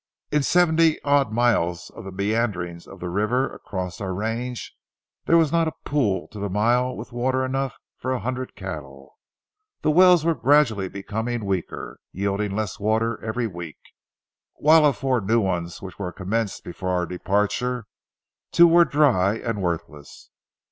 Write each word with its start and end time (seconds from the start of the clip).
In 0.31 0.41
seventy 0.41 0.99
odd 1.03 1.31
miles 1.31 1.91
of 1.91 2.05
the 2.05 2.11
meanderings 2.11 2.87
of 2.87 2.99
the 2.99 3.07
river 3.11 3.53
across 3.53 4.01
our 4.01 4.15
range, 4.15 4.73
there 5.25 5.37
was 5.37 5.51
not 5.51 5.67
a 5.67 5.73
pool 5.85 6.27
to 6.29 6.39
the 6.39 6.49
mile 6.49 6.95
with 6.97 7.11
water 7.11 7.45
enough 7.45 7.77
for 7.97 8.11
a 8.11 8.19
hundred 8.19 8.55
cattle. 8.55 9.13
The 9.83 9.91
wells 9.91 10.25
were 10.25 10.33
gradually 10.33 10.89
becoming 10.89 11.45
weaker, 11.45 11.99
yielding 12.11 12.55
less 12.55 12.79
water 12.79 13.23
every 13.23 13.45
week, 13.45 13.77
while 14.55 14.87
of 14.87 14.97
four 14.97 15.21
new 15.21 15.39
ones 15.39 15.83
which 15.83 15.99
were 15.99 16.11
commenced 16.11 16.63
before 16.63 16.89
our 16.89 17.05
departure, 17.05 17.85
two 18.51 18.67
were 18.67 18.85
dry 18.85 19.35
and 19.37 19.61
worthless. 19.61 20.31